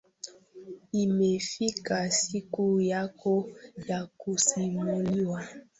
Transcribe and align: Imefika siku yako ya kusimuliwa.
Imefika 0.93 2.11
siku 2.11 2.81
yako 2.81 3.49
ya 3.87 4.05
kusimuliwa. 4.17 5.43